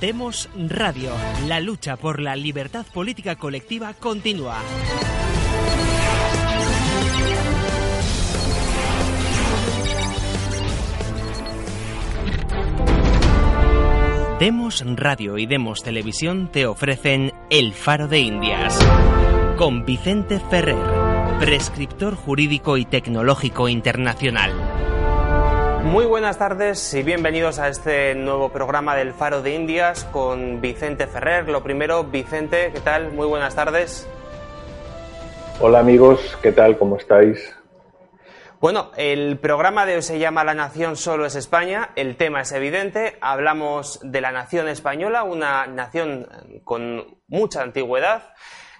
[0.00, 1.10] Demos Radio.
[1.46, 4.60] La lucha por la libertad política colectiva continúa.
[14.38, 18.78] Demos Radio y Demos Televisión te ofrecen El Faro de Indias
[19.56, 20.76] con Vicente Ferrer,
[21.40, 24.75] prescriptor jurídico y tecnológico internacional.
[25.86, 31.06] Muy buenas tardes y bienvenidos a este nuevo programa del Faro de Indias con Vicente
[31.06, 31.48] Ferrer.
[31.48, 33.12] Lo primero, Vicente, ¿qué tal?
[33.12, 34.08] Muy buenas tardes.
[35.60, 36.76] Hola amigos, ¿qué tal?
[36.76, 37.54] ¿Cómo estáis?
[38.60, 41.90] Bueno, el programa de hoy se llama La Nación solo es España.
[41.94, 43.16] El tema es evidente.
[43.20, 46.26] Hablamos de la nación española, una nación
[46.64, 48.34] con mucha antigüedad,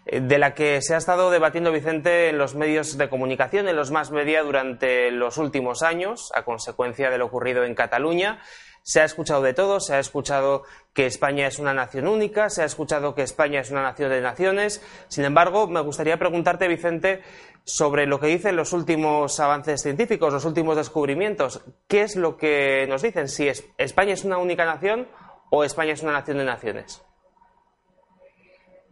[0.06, 3.90] de la que se ha estado debatiendo Vicente en los medios de comunicación, en los
[3.90, 8.40] más media durante los últimos años, a consecuencia de lo ocurrido en Cataluña.
[8.82, 10.62] Se ha escuchado de todo, se ha escuchado
[10.94, 14.20] que España es una nación única, se ha escuchado que España es una nación de
[14.20, 14.80] naciones.
[15.08, 17.22] Sin embargo, me gustaría preguntarte, Vicente,
[17.64, 21.64] sobre lo que dicen los últimos avances científicos, los últimos descubrimientos.
[21.88, 23.26] ¿Qué es lo que nos dicen?
[23.26, 25.08] Si España es una única nación
[25.50, 27.02] o España es una nación de naciones.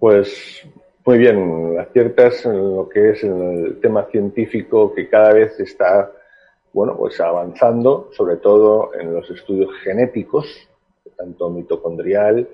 [0.00, 0.66] Pues
[1.06, 6.10] muy bien, aciertas en lo que es el tema científico que cada vez está
[6.72, 10.47] bueno, pues avanzando, sobre todo en los estudios genéticos,
[11.16, 12.48] tanto mitocondrial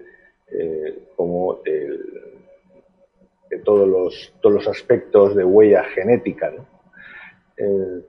[0.51, 6.53] eh, como de todos los, todos los aspectos de huella genética.
[7.57, 8.03] Eh,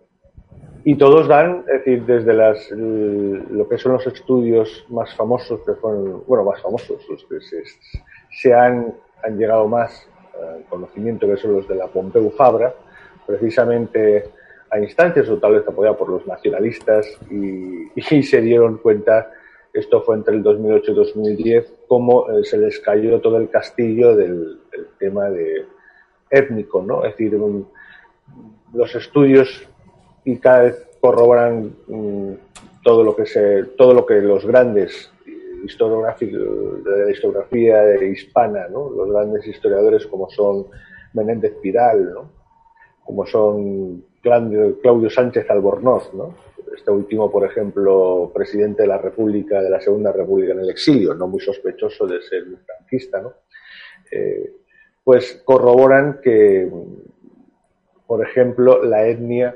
[0.83, 5.73] y todos dan, es decir, desde las, lo que son los estudios más famosos, que
[5.73, 7.37] fueron, bueno, más famosos, los que
[8.31, 10.09] se, han, han, llegado más
[10.39, 12.73] al conocimiento, que son los de la Pompeu Fabra,
[13.25, 14.29] precisamente
[14.69, 19.31] a instancias o tal vez apoyado por los nacionalistas y, se dieron cuenta,
[19.73, 24.15] esto fue entre el 2008 y 2010, cómo eh, se les cayó todo el castillo
[24.15, 24.59] del,
[24.97, 25.65] tema de
[26.29, 27.03] étnico, ¿no?
[27.03, 27.37] Es decir,
[28.73, 29.67] los estudios
[30.23, 32.33] y cada vez corroboran mm,
[32.83, 35.11] todo lo que se, todo lo que los grandes
[35.63, 38.67] de la historiografía hispana.
[38.67, 40.67] Los grandes historiadores como son
[41.13, 42.13] Menéndez Pidal.
[43.03, 46.35] Como son Claudio Sánchez Albornoz, ¿no?
[46.75, 51.13] Este último, por ejemplo, presidente de la República, de la Segunda República en el exilio,
[51.13, 53.21] no muy sospechoso de ser un franquista.
[54.11, 54.53] Eh,
[55.03, 56.71] pues corroboran que,
[58.07, 59.55] por ejemplo, la etnia,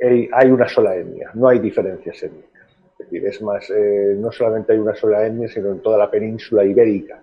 [0.00, 2.57] hay una sola etnia, no hay diferencias étnicas.
[2.98, 6.10] Es decir, es más, eh, no solamente hay una sola etnia, sino en toda la
[6.10, 7.22] península ibérica.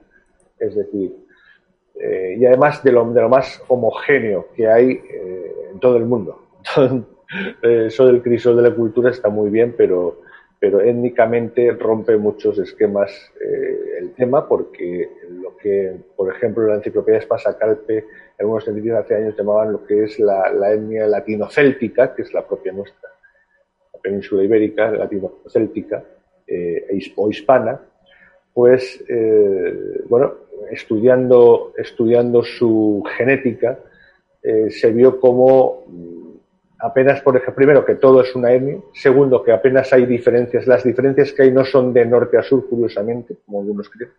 [0.58, 1.14] Es decir,
[2.00, 6.06] eh, y además de lo, de lo, más homogéneo que hay eh, en todo el
[6.06, 6.42] mundo.
[7.64, 10.22] Eh, eso del crisol de la cultura está muy bien, pero,
[10.60, 13.12] pero étnicamente rompe muchos esquemas
[14.00, 18.06] el tema, porque lo que, por ejemplo, la enciclopedia Espasa-Calpe,
[18.40, 22.48] algunos científicos hace años llamaban lo que es la, la etnia latino-céltica, que es la
[22.48, 23.10] propia nuestra,
[24.06, 26.04] península ibérica, latino-céltica
[27.16, 27.82] o hispana,
[28.54, 29.04] pues,
[30.08, 33.80] bueno, estudiando, su genética,
[34.42, 36.38] eh, se vio como mm,
[36.80, 40.84] apenas, por ejemplo, primero que todo es una etnia, segundo que apenas hay diferencias, las
[40.84, 44.12] diferencias que hay no son de norte a sur, curiosamente, como algunos creen,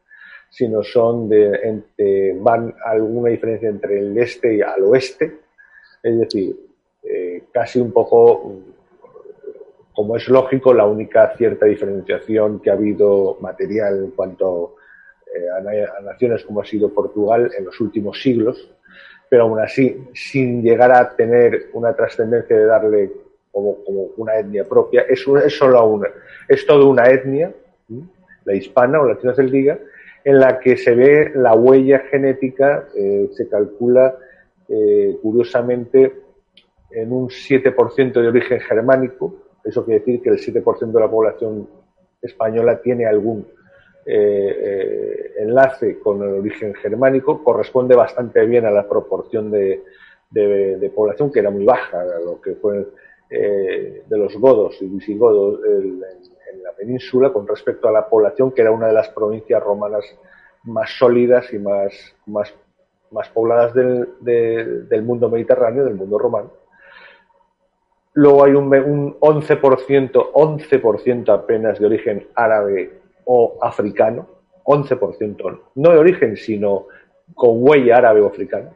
[0.50, 5.38] sino son de, entre, van alguna diferencia entre el este y al oeste,
[6.02, 6.56] es decir,
[7.02, 8.62] eh, casi un poco,
[9.96, 14.76] como es lógico, la única cierta diferenciación que ha habido material en cuanto
[15.34, 18.70] eh, a, naciones como ha sido Portugal en los últimos siglos,
[19.30, 23.10] pero aún así, sin llegar a tener una trascendencia de darle
[23.50, 23.78] como,
[24.18, 26.08] una etnia propia, es, solo una,
[26.46, 27.54] es toda una etnia,
[28.44, 29.78] la hispana o latino celtica,
[30.22, 34.14] en la que se ve la huella genética, eh, se calcula
[34.68, 36.12] eh, curiosamente
[36.90, 41.68] en un 7% de origen germánico, eso quiere decir que el 7% de la población
[42.22, 43.46] española tiene algún
[44.04, 49.82] eh, eh, enlace con el origen germánico, corresponde bastante bien a la proporción de,
[50.94, 52.86] población, que era muy baja, lo que fue
[53.28, 56.00] eh, de los godos y visigodos en,
[56.62, 60.04] la península, con respecto a la población, que era una de las provincias romanas
[60.64, 61.92] más sólidas y más,
[62.26, 62.52] más,
[63.10, 66.50] más pobladas del, del mundo mediterráneo, del mundo romano.
[68.16, 72.90] Luego hay un, un 11%, 11% apenas de origen árabe
[73.26, 74.26] o africano,
[74.64, 76.86] 11%, no de origen, sino
[77.34, 78.70] con huella árabe o africana,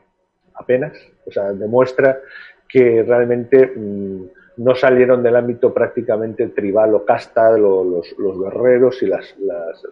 [0.53, 0.93] apenas.
[1.25, 2.21] O sea, demuestra
[2.69, 4.25] que realmente mm,
[4.59, 9.83] no salieron del ámbito prácticamente tribal o casta los, los guerreros y las, las,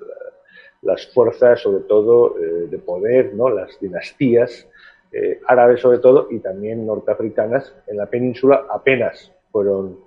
[0.83, 2.35] las fuerzas, sobre todo,
[2.69, 3.49] de poder, ¿no?
[3.49, 4.69] las dinastías
[5.47, 9.99] árabes sobre todo y también norteafricanas en la península apenas fueron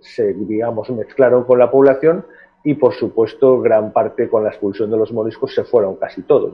[0.00, 2.26] se digamos mezclaron con la población
[2.64, 6.52] y por supuesto gran parte con la expulsión de los moriscos se fueron casi todos,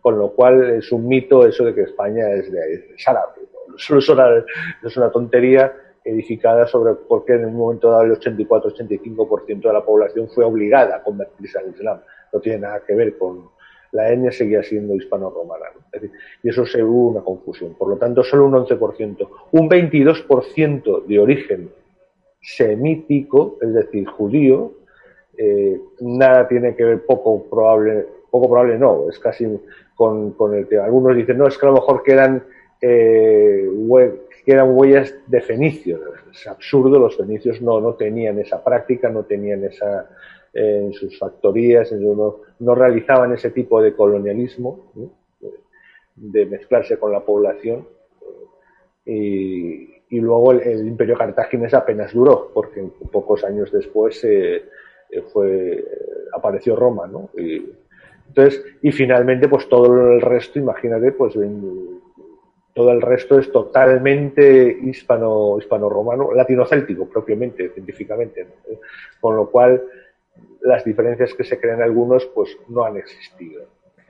[0.00, 3.32] con lo cual es un mito eso de que España es, de, es árabe.
[4.84, 5.72] es una tontería
[6.04, 10.96] edificada sobre por qué en un momento dado el 84-85% de la población fue obligada
[10.96, 12.00] a convertirse al Islam.
[12.32, 13.50] No tiene nada que ver con
[13.92, 15.66] la etnia seguía siendo hispano-romana.
[16.42, 17.74] Y eso se hubo una confusión.
[17.74, 19.28] Por lo tanto, solo un 11%.
[19.52, 21.70] Un 22% de origen
[22.40, 24.72] semítico, es decir, judío,
[25.36, 29.46] eh, nada tiene que ver poco probable, poco probable no, es casi
[29.94, 32.42] con, el que algunos dicen, no, es que a lo mejor quedan,
[32.80, 33.68] eh,
[34.44, 36.00] quedan huellas de fenicios.
[36.32, 40.08] Es absurdo, los fenicios no, no tenían esa práctica, no tenían esa,
[40.52, 44.92] en sus factorías, no, no, realizaban ese tipo de colonialismo,
[46.16, 47.86] de mezclarse con la población.
[49.04, 54.64] Y, y luego el, imperio cartaginés apenas duró, porque pocos años después eh,
[55.08, 55.84] eh, fue,
[56.32, 57.30] apareció Roma, ¿no?
[57.38, 57.64] Y,
[58.28, 61.34] entonces, y finalmente, pues todo el resto, imagínate, pues
[62.74, 68.46] todo el resto es totalmente hispano, hispano-romano, latino-céltico propiamente, científicamente,
[69.20, 69.82] con lo cual
[70.62, 73.62] las diferencias que se crean algunos, pues no han existido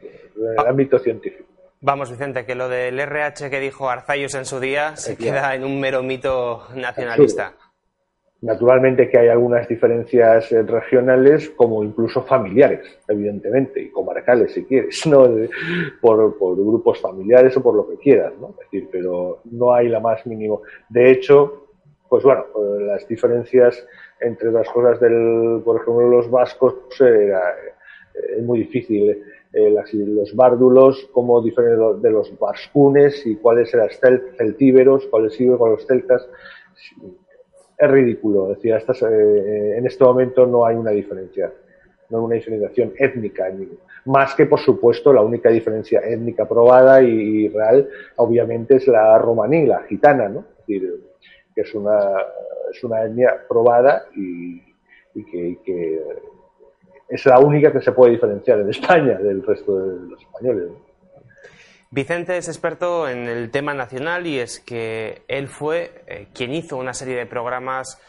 [0.03, 1.49] en el ámbito científico.
[1.83, 5.65] Vamos, Vicente, que lo del RH que dijo Arzayus en su día se queda en
[5.65, 7.55] un mero mito nacionalista.
[8.43, 15.07] Naturalmente que hay algunas diferencias eh, regionales, como incluso familiares, evidentemente, y comarcales, si quieres,
[15.07, 15.27] ¿no?
[16.01, 18.51] por, grupos familiares o por lo que quieras, ¿no?
[18.51, 20.63] Es decir, pero no hay la más mínimo.
[20.89, 21.67] De hecho,
[22.09, 23.87] pues bueno, eh, las diferencias
[24.21, 27.33] entre las cosas del, por ejemplo, los vascos, eh,
[28.37, 29.23] es muy difícil
[29.53, 33.89] eh, los bárdulos, cómo diferentes de los vascunes y cuáles eran
[34.37, 36.29] celtíberos, cuáles siguen con los celtas.
[37.77, 38.49] Es ridículo.
[38.49, 41.53] Decía, estas, eh, en este momento no hay una diferencia,
[42.11, 43.51] no hay una diferenciación étnica.
[44.05, 49.67] Más que, por supuesto, la única diferencia étnica probada y, real, obviamente, es la romaní,
[49.67, 50.41] la gitana, ¿no?
[50.41, 51.10] Es decir,
[51.61, 51.99] es una,
[52.71, 54.61] es una etnia probada y,
[55.15, 56.01] que
[57.09, 60.71] es la única que se puede diferenciar en España del resto de los españoles.
[61.91, 66.77] Vicente es experto en el tema nacional y es que él fue eh, quien hizo
[66.77, 68.01] una serie de programas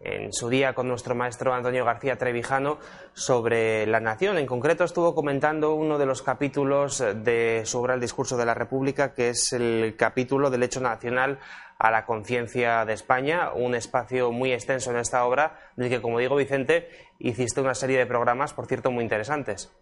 [0.00, 2.78] en su día con nuestro maestro Antonio García Trevijano
[3.12, 4.38] sobre la nación.
[4.38, 8.54] En concreto estuvo comentando uno de los capítulos de su obra El discurso de la
[8.54, 11.38] República, que es el capítulo del hecho nacional
[11.78, 16.18] a la conciencia de España, un espacio muy extenso en esta obra, del que, como
[16.18, 16.88] digo, Vicente,
[17.18, 19.74] hiciste una serie de programas, por cierto, muy interesantes.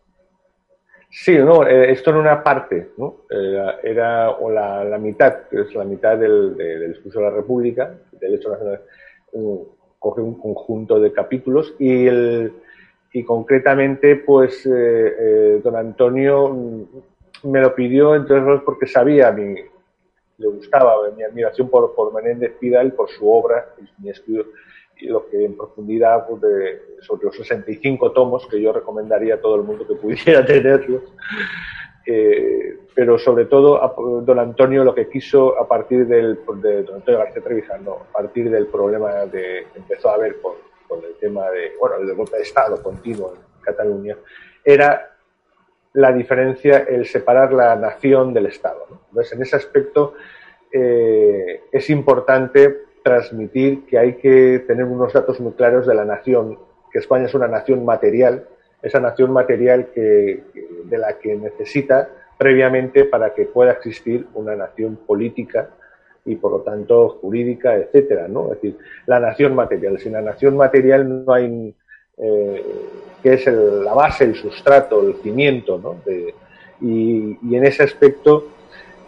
[1.11, 3.23] Sí, no, eh, esto era una parte, ¿no?
[3.83, 6.57] era o la, mitad, que es la mitad del,
[6.93, 8.83] discurso de la República, del hecho nacional,
[9.99, 12.53] coge un conjunto de capítulos y el
[13.13, 16.55] y concretamente, pues, eh, eh, don Antonio
[17.45, 19.55] me lo pidió, entonces, porque sabía mi,
[20.39, 24.47] le gustaba mi admiración por, por Menéndez Pidal, por su obra, mi estudio,
[24.97, 29.41] y lo que en profundidad pues, de, sobre los 65 tomos que yo recomendaría a
[29.41, 31.03] todo el mundo que pudiera tenerlos.
[32.05, 33.79] Eh, pero sobre todo
[34.27, 38.51] don Antonio lo que quiso a partir del de don Antonio García Trevijano, a partir
[38.51, 40.55] del problema de, que empezó a haber con,
[41.05, 44.17] el tema de, bueno, el golpe de Estado continuo en Cataluña,
[44.65, 45.13] era
[45.93, 48.85] la diferencia, el separar la nación del Estado.
[49.11, 50.15] Entonces, en ese aspecto
[50.73, 56.59] eh, es importante transmitir que hay que tener unos datos muy claros de la nación,
[56.91, 58.49] que España es una nación material,
[58.83, 60.43] esa nación material que,
[60.83, 65.71] de la que necesita previamente para que pueda existir una nación política
[66.25, 68.53] y por lo tanto jurídica, etcétera, ¿no?
[68.53, 69.99] Es decir, la nación material.
[69.99, 71.75] Sin la nación material no hay
[72.17, 72.65] eh,
[73.23, 76.01] que es la base, el sustrato, el cimiento, ¿no?
[76.81, 78.49] y, en ese aspecto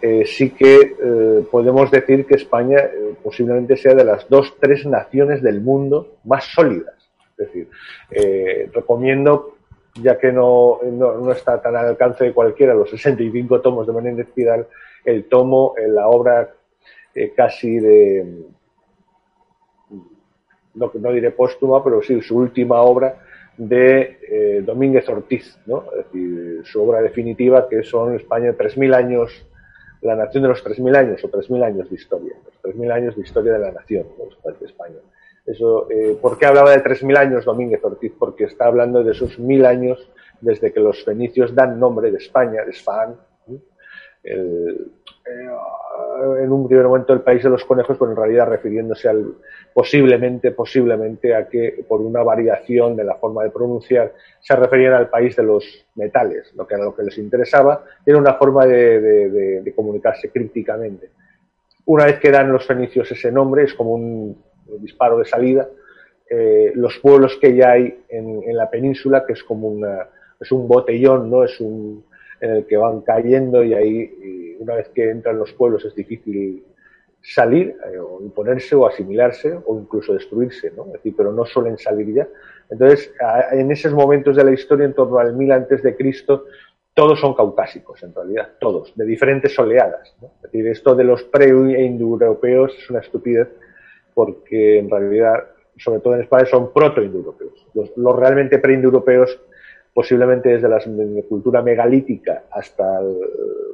[0.02, 4.86] eh, sí que eh, podemos decir que España eh, posiblemente sea de las dos, tres
[4.86, 6.94] naciones del mundo más sólidas.
[7.36, 7.68] Es decir,
[8.74, 9.56] recomiendo,
[9.94, 14.28] ya que no, no, está tan al alcance de cualquiera, los 65 tomos de Menéndez
[14.34, 14.66] Pidal,
[15.04, 16.54] el tomo, la obra
[17.36, 18.44] casi de,
[20.74, 23.16] no, no diré póstuma, pero sí su última obra,
[23.56, 25.84] de eh, Domínguez Ortiz, ¿no?
[25.92, 29.46] es decir, su obra definitiva que son España 3.000 años,
[30.00, 33.22] la nación de los 3.000 años o 3.000 años de historia, los 3.000 años de
[33.22, 34.06] historia de la nación
[34.58, 34.96] de España.
[35.46, 38.12] Eso, eh, ¿Por qué hablaba de 3.000 años Domínguez Ortiz?
[38.18, 42.64] Porque está hablando de esos mil años desde que los fenicios dan nombre de España,
[42.64, 43.16] de Sfán,
[44.22, 44.76] eh,
[46.40, 49.34] en un primer momento el país de los conejos, pero en realidad refiriéndose al
[49.72, 55.08] posiblemente, posiblemente a que por una variación de la forma de pronunciar se referían al
[55.08, 59.72] país de los metales, lo que era lo que les interesaba, era una forma de,
[59.74, 61.10] comunicarse crípticamente.
[61.86, 64.42] Una vez que dan los fenicios ese nombre, es como un
[64.78, 65.68] disparo de salida,
[66.28, 70.08] eh, los pueblos que ya hay en, la península, que es como una,
[70.40, 71.44] es un botellón, ¿no?
[71.44, 72.04] Es un,
[72.40, 76.64] en el que van cayendo y ahí, una vez que entran los pueblos, es difícil
[77.22, 80.86] salir eh, o imponerse o asimilarse o incluso destruirse, ¿no?
[81.16, 82.28] Pero no suelen salir ya.
[82.70, 83.12] Entonces,
[83.52, 86.44] en esos momentos de la historia, en torno al mil antes de Cristo,
[86.94, 90.14] todos son caucásicos, en realidad, todos, de diferentes oleadas.
[90.20, 90.32] ¿no?
[90.52, 93.48] Esto de los pre-indoeuropeos es una estupidez
[94.14, 95.44] porque en realidad,
[95.76, 97.66] sobre todo en España, son proto-indoeuropeos.
[97.74, 99.38] Los, los realmente pre-indoeuropeos
[99.92, 100.80] posiblemente desde la
[101.28, 103.18] cultura megalítica hasta el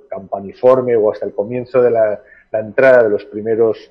[0.09, 2.21] campaniforme o hasta el comienzo de la,
[2.52, 3.90] entrada de los primeros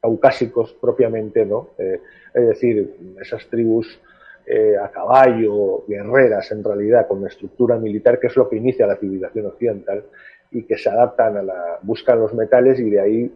[0.00, 1.70] caucásicos propiamente, ¿no?
[1.78, 2.00] Eh,
[2.32, 3.98] es decir, esas tribus
[4.46, 8.86] eh, a caballo, guerreras en realidad, con una estructura militar, que es lo que inicia
[8.86, 10.04] la civilización occidental
[10.50, 13.34] y que se adaptan a la, buscan los metales y de ahí,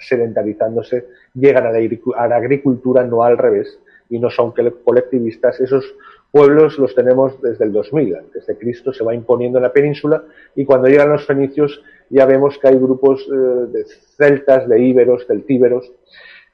[0.00, 3.78] sedentarizándose, llegan a la, a agricultura no al revés
[4.10, 4.52] y no son
[4.84, 5.60] colectivistas.
[5.60, 5.94] Esos
[6.30, 10.24] pueblos los tenemos desde el 2000, antes de Cristo, se va imponiendo en la península
[10.54, 13.36] y cuando llegan los fenicios ya vemos que hay grupos eh,
[13.70, 13.84] de
[14.16, 15.92] celtas, de íberos, celtíberos,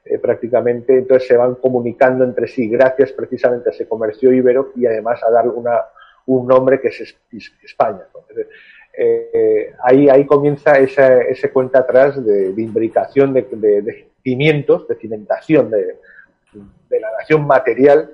[0.04, 4.84] eh, prácticamente, entonces se van comunicando entre sí gracias precisamente a ese comercio íbero y
[4.84, 5.80] además a dar una,
[6.26, 7.16] un nombre que es,
[7.62, 8.02] España.
[8.96, 15.70] Eh, ahí, ahí comienza ese, ese cuenta atrás de, imbricación de, de, cimientos, de cimentación
[15.70, 15.98] de,
[16.88, 18.10] de la nación material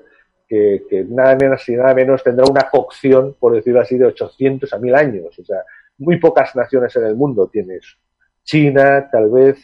[0.50, 4.78] que, nada menos y nada menos tendrá una cocción, por decirlo así, de 800 a
[4.78, 5.38] 1000 años.
[5.38, 5.58] O sea,
[5.98, 7.96] muy pocas naciones en el mundo tienes.
[8.42, 9.58] China, tal vez,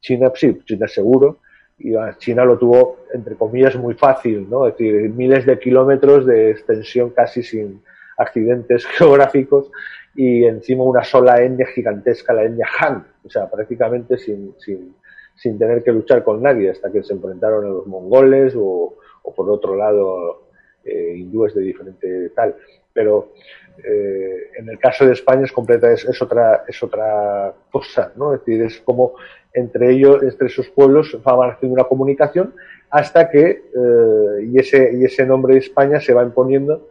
[0.00, 1.40] China, sí, China seguro,
[1.78, 4.66] y China lo tuvo, entre comillas, muy fácil, ¿no?
[4.66, 7.82] Es decir, miles de kilómetros de extensión casi sin
[8.16, 9.70] accidentes geográficos
[10.14, 14.94] y encima una sola etnia gigantesca, la etnia Han, o sea, prácticamente sin, sin,
[15.36, 18.94] sin tener que luchar con nadie hasta que se enfrentaron a los mongoles o,
[19.34, 20.42] por otro lado
[20.84, 22.56] eh, hindúes de diferente tal.
[22.92, 23.32] Pero
[23.78, 28.34] eh, en el caso de España es completa, es, otra, es otra cosa, ¿no?
[28.34, 29.14] Es decir, es como
[29.52, 32.54] entre ellos, entre esos pueblos, van haciendo una comunicación
[32.90, 36.88] hasta que, eh, y, ese, y ese nombre de España se va imponiendo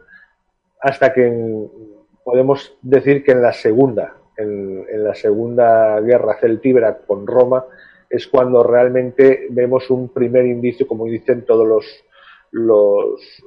[0.80, 1.68] hasta que
[2.24, 7.64] podemos decir que en la segunda, en, la segunda guerra celtíbera con Roma,
[8.08, 12.04] es cuando realmente vemos un primer indicio, como dicen todos los,
[12.52, 13.42] los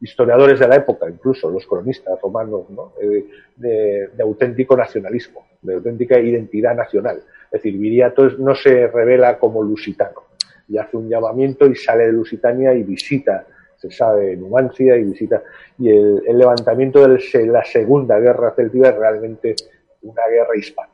[0.00, 2.62] historiadores de la época, incluso los cronistas romanos,
[3.00, 7.22] eh, de, auténtico nacionalismo, de auténtica identidad nacional.
[7.44, 10.22] Es decir, Viriato no se revela como lusitano,
[10.68, 13.46] y hace un llamamiento y sale de Lusitania y visita,
[13.80, 15.42] se sabe, Numancia y visita.
[15.78, 19.54] Y el, levantamiento de la Segunda Guerra Celtiva es realmente
[20.02, 20.92] una guerra hispana.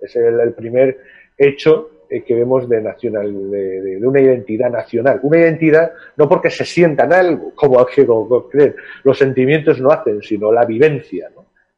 [0.00, 0.98] Es el primer
[1.36, 5.18] hecho eh, que vemos de, nacional, de, una identidad nacional.
[5.22, 10.52] Una identidad no porque se sientan algo, como, como creen, los sentimientos no hacen, sino
[10.52, 11.30] la vivencia,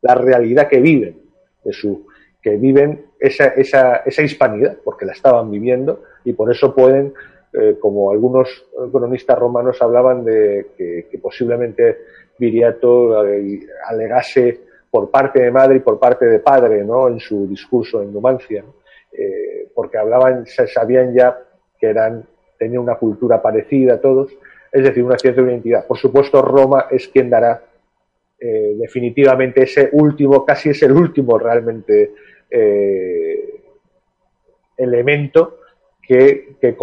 [0.03, 1.17] la realidad que viven,
[1.65, 2.07] de su,
[2.43, 7.13] que viven esa, esa, esa hispanidad, porque la estaban viviendo y por eso pueden,
[7.53, 11.99] eh, como algunos cronistas romanos hablaban de que, posiblemente
[12.39, 17.09] Viriato eh, alegase por parte de madre y por parte de padre, ¿no?
[17.09, 18.65] En su discurso en Numancia.
[19.13, 21.37] Eh, porque hablaban, sabían ya
[21.79, 22.25] que eran,
[22.57, 24.31] tenían una cultura parecida a todos,
[24.71, 25.87] es decir, una cierta identidad.
[25.89, 27.63] Por supuesto, Roma es quien dará
[28.39, 32.15] definitivamente ese último, casi es el último realmente
[34.79, 35.60] elemento
[36.11, 36.77] que,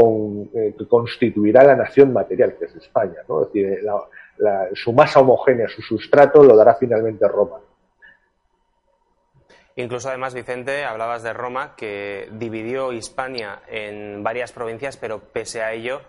[0.88, 3.18] constituirá la nación material, que es España.
[3.28, 3.42] ¿no?
[3.42, 3.80] Es decir,
[4.74, 7.60] su masa homogénea, su sustrato, lo dará finalmente Roma.
[9.76, 15.74] Incluso además, Vicente, hablabas de Roma, que dividió Hispania en varias provincias, pero pese a
[15.74, 16.00] ello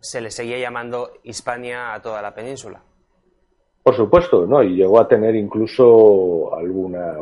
[0.00, 2.80] se le seguía llamando Hispania a toda la península.
[3.82, 4.62] Por supuesto, ¿no?
[4.62, 7.18] Y llegó a tener incluso alguna.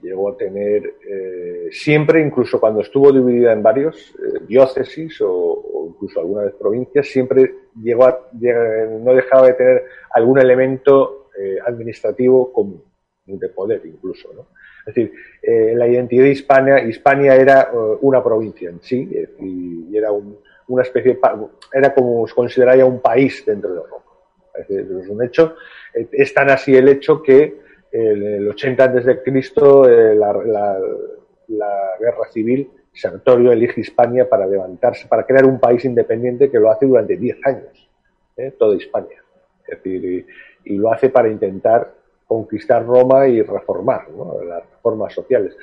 [0.00, 6.20] Llegó a tener eh, siempre, incluso cuando estuvo dividida en varios eh, diócesis o, incluso
[6.20, 12.82] algunas vez provincias, siempre llegó a, no dejaba de tener algún elemento eh, administrativo común,
[13.26, 14.46] de poder incluso, ¿no?
[14.86, 15.12] Es decir,
[15.76, 17.70] la identidad hispana, Hispania era
[18.00, 21.18] una provincia en sí y era una especie,
[21.70, 24.04] era como se consideraría un país dentro de Roma.
[24.68, 25.54] Es un hecho.
[25.92, 27.60] Es tan así el hecho que
[27.92, 30.32] el 80 antes de Cristo la,
[31.48, 36.70] la, guerra civil Sertorio elige Hispania para levantarse, para crear un país independiente que lo
[36.70, 37.88] hace durante 10 años,
[38.36, 38.52] ¿eh?
[38.58, 39.22] toda Hispania.
[39.66, 40.26] Es decir,
[40.64, 41.92] y, lo hace para intentar
[42.26, 44.08] conquistar Roma y reformar
[44.46, 45.56] las reformas sociales.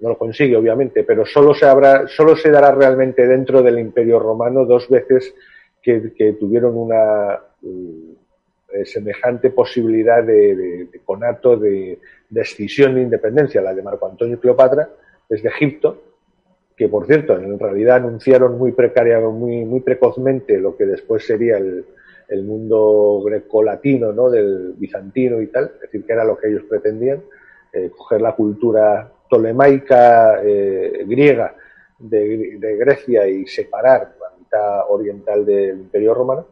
[0.00, 4.18] No lo consigue, obviamente, pero solo se, habrá, solo se dará realmente dentro del Imperio
[4.18, 5.34] Romano dos veces
[5.80, 8.12] que, tuvieron una mm,
[8.72, 11.98] eh, semejante posibilidad de, conato de,
[12.28, 14.88] de, escisión de independencia, la de Marco Antonio y Cleopatra,
[15.28, 16.02] desde Egipto,
[16.76, 21.58] que por cierto, en realidad anunciaron muy precaria, muy, muy precozmente lo que después sería
[21.58, 21.84] el,
[22.44, 24.30] mundo grecolatino, ¿no?
[24.30, 27.22] del bizantino y tal, es decir, que era lo que ellos pretendían,
[27.74, 31.54] eh, coger la cultura tolemaica eh, griega
[31.98, 36.46] de, Grecia y separar la mitad oriental del Imperio Romano.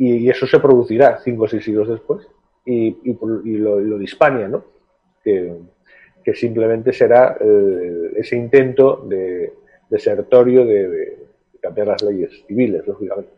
[0.00, 2.26] Y, eso se producirá cinco o seis siglos después.
[2.64, 2.96] Y,
[3.58, 4.64] lo, lo, de Hispania, ¿no?
[5.22, 9.52] que, simplemente será eh, ese intento de
[9.90, 11.18] de, de,
[11.60, 13.32] cambiar las leyes civiles, lógicamente.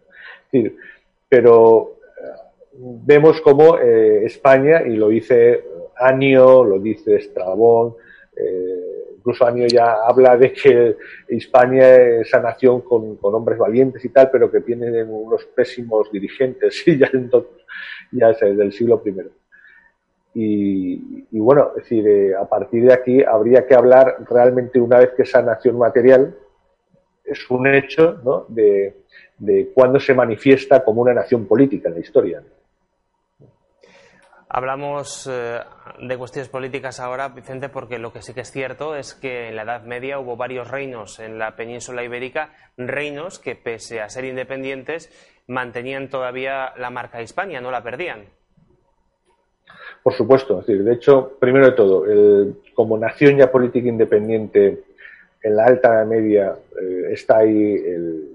[1.29, 5.65] pero eh, vemos como eh, España, y lo dice
[5.97, 7.97] Anio, lo dice Estrabón,
[9.23, 10.97] incluso Anio ya habla de que
[11.29, 16.83] España es esa nación con, hombres valientes y tal, pero que tiene unos pésimos dirigentes,
[16.89, 17.65] y ya, entonces,
[18.11, 19.01] ya del siglo
[20.35, 21.29] I.
[21.31, 25.11] Y, bueno, es decir, eh, a partir de aquí habría que hablar realmente una vez
[25.13, 26.35] que esa nación material
[27.25, 28.47] es un hecho ¿no?
[28.49, 29.03] de,
[29.39, 32.43] de cuándo se manifiesta como una nación política en la historia.
[34.55, 35.61] Hablamos eh,
[35.99, 39.57] de cuestiones políticas ahora, Vicente, porque lo que sí que es cierto es que en
[39.57, 44.27] la Edad Media hubo varios reinos en la península ibérica, reinos que pese a ser
[44.27, 45.11] independientes
[45.47, 48.27] mantenían todavía la marca de Hispania, no la perdían.
[50.03, 52.05] Por supuesto, es decir, de hecho, primero de todo,
[52.75, 54.83] como nación ya política independiente
[55.43, 58.29] en la Alta Media eh, está ahí el,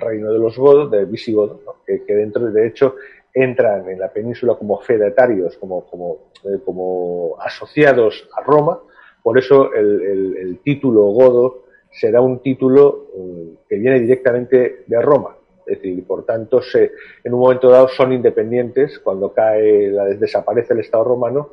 [0.00, 2.94] reino de los godos, de visigodos, que, dentro, de hecho,
[3.32, 8.80] entran en la península como fedatarios, como, como, eh, asociados a Roma,
[9.22, 15.36] por eso el, título godo será un título eh, que viene directamente de Roma.
[15.66, 21.04] Es decir, por tanto, en un momento dado son independientes cuando cae, desaparece el Estado
[21.04, 21.50] romano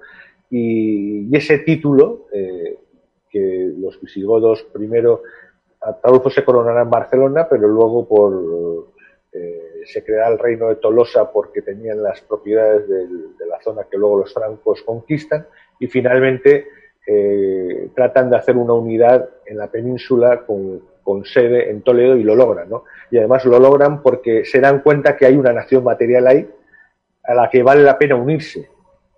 [0.50, 2.78] y, ese título, eh,
[3.30, 5.22] que los visigodos primero,
[5.82, 8.88] Ataulfo se coronará en Barcelona, pero luego por,
[9.32, 13.98] eh, se creará el reino de Tolosa porque tenían las propiedades de la zona que
[13.98, 15.48] luego los francos conquistan
[15.80, 16.68] y finalmente
[17.10, 22.24] eh, tratan de hacer una unidad en la península con, con sede en Toledo y
[22.24, 22.84] lo logran, ¿no?
[23.10, 26.50] Y además lo logran porque se dan cuenta que hay una nación material ahí
[27.24, 28.70] a la que vale la pena unirse.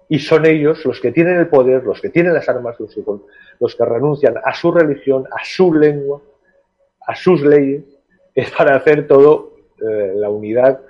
[0.08, 3.86] Y son ellos los que tienen el poder, los que tienen las armas, los que,
[3.86, 6.22] renuncian a su religión, a su lengua,
[7.08, 7.84] a sus leyes,
[8.36, 9.48] es para hacer todo
[9.82, 10.82] eh, la unidad,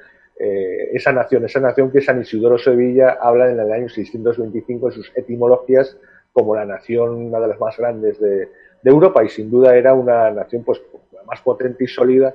[0.41, 4.93] eh, esa nación, esa nación que San Isidoro Sevilla habla en el año 625 en
[4.93, 5.97] sus etimologías
[6.31, 8.47] como la nación, una de las más grandes de,
[8.81, 10.81] Europa y sin duda era una nación pues
[11.27, 12.33] más potente y sólida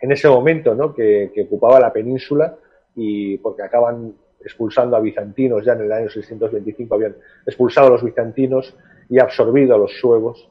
[0.00, 0.92] en ese momento, ¿no?
[0.92, 2.56] que, ocupaba la península
[2.96, 7.14] y porque acaban expulsando a bizantinos ya en el año 625 habían
[7.46, 8.76] expulsado a los bizantinos
[9.08, 10.50] y absorbido a los suevos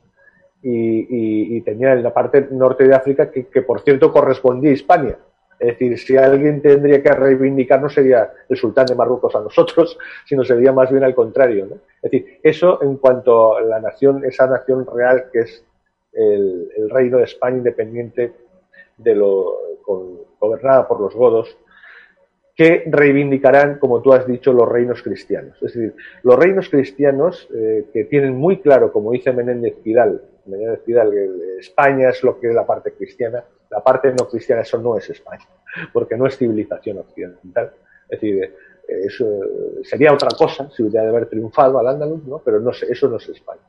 [0.62, 4.74] y, y, tenía en la parte norte de África que, que por cierto correspondía a
[4.74, 5.18] Hispania
[5.60, 9.98] es decir, si alguien tendría que reivindicar no sería el sultán de Marruecos a nosotros,
[10.26, 11.66] sino sería más bien al contrario.
[11.66, 11.76] ¿no?
[12.02, 15.66] Es decir, eso en cuanto a la nación, esa nación real que es
[16.13, 18.34] el, reino de España independiente
[18.98, 19.58] de lo,
[20.39, 21.58] gobernada por los godos,
[22.56, 25.56] que reivindicarán, como tú has dicho, los reinos cristianos.
[25.63, 31.29] Es decir, los reinos cristianos eh, que tienen muy claro, como dice Menéndez Pidal, Que
[31.60, 35.10] España es lo que es la parte cristiana, la parte no cristiana, eso no es
[35.10, 35.45] España,
[35.91, 37.73] porque no es civilización occidental.
[38.10, 38.53] Es decir,
[38.88, 39.25] eso
[39.84, 42.39] sería otra cosa si hubiera de haber triunfado al Andaluz, ¿no?
[42.43, 43.62] pero no, eso no es España.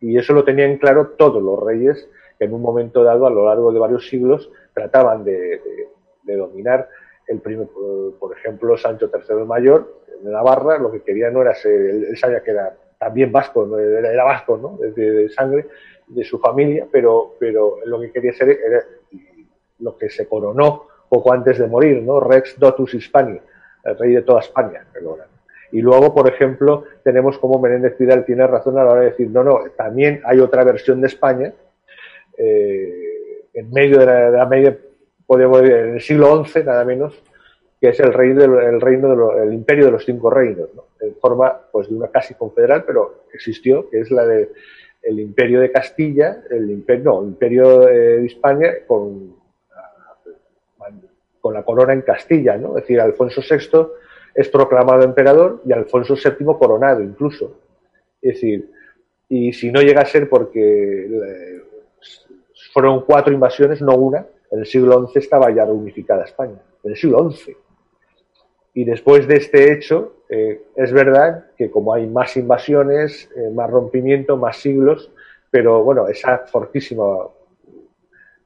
[0.00, 3.44] Y eso lo tenían claro todos los reyes que en un momento dado, a lo
[3.46, 5.60] largo de varios siglos, trataban de,
[6.24, 6.88] dominar
[7.26, 7.68] el primer,
[8.18, 12.16] por ejemplo, Sancho III el Mayor, de Navarra, lo que quería no era ser, él,
[12.16, 13.78] sabía que era también vasco, ¿no?
[13.78, 14.76] era, vasco, ¿no?
[14.76, 15.66] de, sangre,
[16.06, 18.84] de su familia, pero, pero lo que quería ser era
[19.78, 22.20] lo que se coronó poco antes de morir, ¿no?
[22.20, 23.40] Rex Dotus Hispani,
[23.84, 24.84] el rey de toda España.
[25.72, 29.30] Y luego, por ejemplo, tenemos como Menéndez Pidal tiene razón a la hora de decir,
[29.30, 31.54] no, no, también hay otra versión de España,
[32.36, 34.76] eh, en medio de la, Media,
[35.26, 37.18] podemos en el siglo XI, nada menos,
[37.80, 40.68] que es el reino, del, reino del imperio de los cinco reinos,
[41.00, 44.50] en forma pues de una casi confederal, pero existió, que es la de
[45.02, 49.34] el imperio de Castilla, el imperio, no, el imperio de España con,
[51.40, 52.76] con la corona en Castilla, ¿no?
[52.76, 53.86] Es decir, Alfonso VI
[54.34, 57.60] es proclamado emperador y Alfonso VII coronado incluso.
[58.20, 58.70] Es decir,
[59.28, 61.62] y si no llega a ser porque eh,
[62.72, 66.96] fueron cuatro invasiones, no una, en el siglo XI estaba ya reunificada España, en el
[66.96, 67.56] siglo XI.
[68.74, 73.68] Y después de este hecho, eh, es verdad que como hay más invasiones, eh, más
[73.68, 75.10] rompimiento, más siglos,
[75.50, 77.04] pero bueno, esa fortísima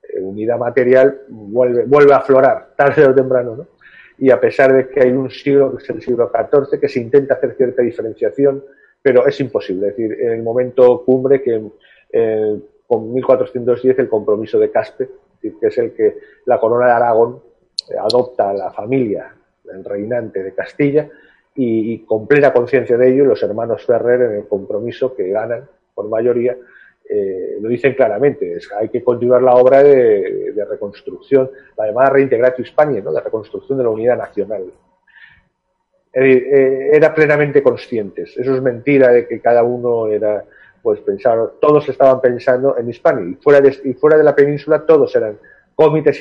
[0.02, 3.66] eh, unidad material vuelve, a aflorar tarde o temprano, ¿no?
[4.16, 7.00] Y a pesar de que hay un siglo, que es el siglo XIV, que se
[7.00, 8.64] intenta hacer cierta diferenciación,
[9.02, 9.88] pero es imposible.
[9.88, 11.60] Es decir, en el momento cumbre que
[12.86, 15.10] con 1410 el compromiso de Caspe,
[15.42, 17.42] que es el que la corona de Aragón
[17.98, 19.34] adopta a la familia
[19.84, 21.08] reinante de Castilla,
[21.56, 26.08] y, con plena conciencia de ello, los hermanos Ferrer, en el compromiso que ganan por
[26.08, 26.56] mayoría,
[27.08, 32.64] eh, lo dicen claramente, es, hay que continuar la obra de, reconstrucción, la llamada reintegratio
[32.64, 33.12] Hispania, ¿no?
[33.12, 34.64] la reconstrucción de la unidad nacional.
[36.12, 40.44] Eh, era plenamente conscientes, eso es mentira de que cada uno era,
[40.82, 44.86] pues pensar, todos estaban pensando en Hispania, y fuera de, y fuera de la península
[44.86, 45.38] todos eran
[45.74, 46.20] comités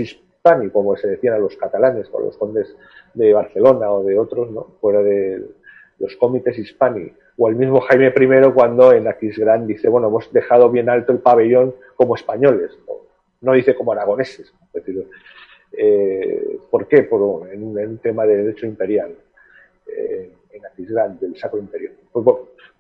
[0.73, 2.75] como se decían a los catalanes o los condes
[3.13, 4.75] de Barcelona o de otros, ¿no?
[4.82, 5.41] fuera de
[5.99, 10.69] los comités hispani, o el mismo Jaime I cuando en Aquisgrán dice, bueno, hemos dejado
[10.69, 12.77] bien alto el pabellón como españoles,
[13.39, 14.53] no, dice como aragoneses.
[14.73, 14.84] Es
[15.73, 17.03] eh, ¿Por qué?
[17.03, 19.15] Por, en, un, tema de derecho imperial,
[19.88, 21.91] eh, en Aquisgrán, del Sacro Imperio.
[22.12, 22.25] Pues,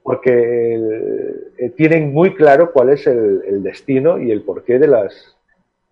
[0.01, 0.75] porque
[1.57, 5.37] eh, tienen muy claro cuál es el, el, destino y el porqué de, las,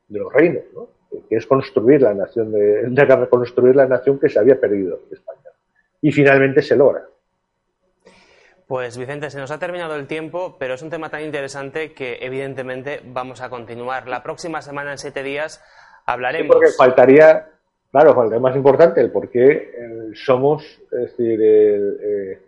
[0.10, 0.63] de los reinos.
[0.73, 1.01] ¿no?
[1.30, 5.50] Que es construir la nación, de, reconstruir la nación que se había perdido España.
[6.02, 7.06] Y finalmente se logra.
[8.67, 12.19] Pues Vicente, se nos ha terminado el tiempo, pero es un tema tan interesante que
[12.21, 14.08] evidentemente vamos a continuar.
[14.08, 15.62] La próxima semana, en siete días,
[16.06, 16.56] hablaremos.
[16.56, 17.50] porque faltaría,
[17.91, 22.39] claro, faltaría más importante el por qué eh, somos, es decir, eh,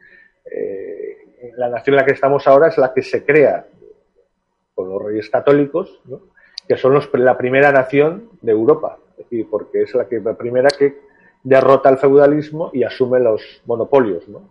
[0.45, 1.17] eh,
[1.57, 3.65] la nación en la que estamos ahora es la que se crea
[4.73, 6.32] con los reyes católicos, ¿no?
[6.67, 10.35] Que son los, la primera nación de Europa, es decir, porque es la, que, la
[10.35, 10.97] primera que
[11.43, 14.49] derrota el feudalismo y asume los monopolios ¿no?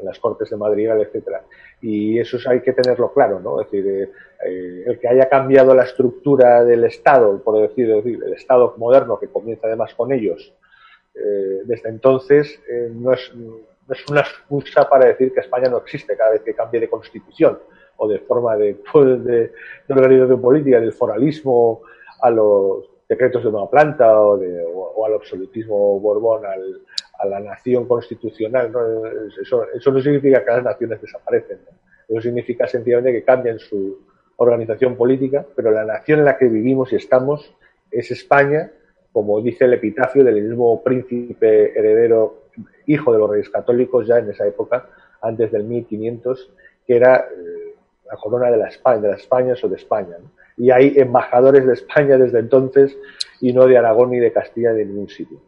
[0.00, 1.42] en las Cortes de Madrid, etcétera.
[1.80, 3.60] Y eso hay que tenerlo claro, ¿no?
[3.60, 4.10] Es decir, eh,
[4.46, 9.18] eh, el que haya cambiado la estructura del Estado, por decir, decir el Estado moderno
[9.18, 10.52] que comienza además con ellos,
[11.14, 12.60] eh, desde entonces
[12.92, 13.56] no es, no,
[13.88, 17.58] es, una excusa para decir que España no existe cada vez que cambie de constitución
[18.02, 19.52] o de forma de, pues, de,
[19.86, 21.82] de organización política, del foralismo
[22.22, 28.72] a los decretos de nueva planta o, al absolutismo borbón, a la nación constitucional.
[29.40, 31.58] Eso, eso, no significa que las naciones desaparecen.
[32.08, 33.98] Eso significa sencillamente que cambian su
[34.36, 37.54] organización política, pero la nación en la que vivimos y estamos
[37.90, 38.70] es España,
[39.12, 42.44] como dice el epitafio del mismo príncipe heredero,
[42.86, 44.88] hijo de los reyes católicos ya en esa época,
[45.20, 46.52] antes del 1500,
[46.86, 47.59] que era eh,
[48.10, 50.16] la corona de, la España, de las Españas o de España.
[50.56, 52.96] Y hay embajadores de España desde entonces
[53.40, 55.38] y no de Aragón ni de Castilla de ningún sitio.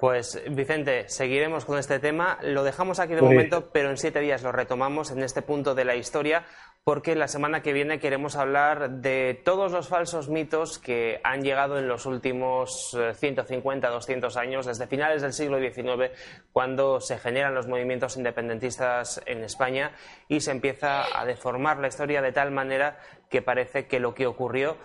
[0.00, 2.38] Pues Vicente, seguiremos con este tema.
[2.42, 5.84] Lo dejamos aquí de momento, pero en siete días lo retomamos en este punto de
[5.84, 6.46] la historia,
[6.84, 11.78] porque la semana que viene queremos hablar de todos los falsos mitos que han llegado
[11.78, 16.10] en los últimos 150, eh, 200 años, desde finales del siglo XIX,
[16.52, 19.92] cuando se generan los movimientos independentistas en España
[20.28, 24.26] y se empieza a deformar la historia de tal manera que parece que lo que
[24.26, 24.76] ocurrió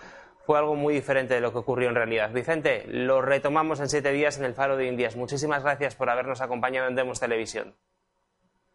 [0.44, 2.30] fue algo muy diferente de lo que ocurrió en realidad.
[2.32, 5.16] Vicente, lo retomamos en siete días en el Faro de Indias.
[5.16, 7.74] Muchísimas gracias por habernos acompañado en Demos Televisión.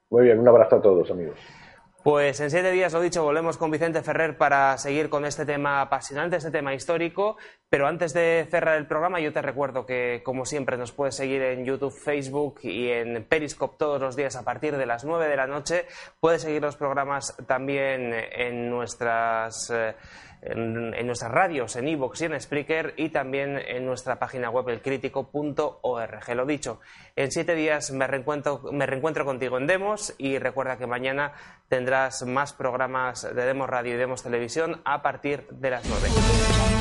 [0.09, 1.39] Muy bien, un abrazo a todos, amigos.
[2.03, 5.81] Pues en siete días, lo dicho, volvemos con Vicente Ferrer para seguir con este tema
[5.81, 7.37] apasionante, este tema histórico.
[7.69, 11.43] Pero antes de cerrar el programa, yo te recuerdo que, como siempre, nos puedes seguir
[11.43, 15.35] en YouTube, Facebook y en Periscope todos los días a partir de las nueve de
[15.35, 15.85] la noche.
[16.19, 19.69] Puedes seguir los programas también en nuestras.
[19.69, 19.93] Eh,
[20.41, 26.35] en, nuestras radios, en iVoox y en Spreaker y también en nuestra página web elcrítico.org.
[26.35, 26.79] Lo dicho,
[27.15, 31.33] en siete días me reencuentro, me reencuentro contigo en Demos y recuerda que mañana
[31.67, 36.80] tendrás más programas de Demos Radio y Demos Televisión a partir de las nueve.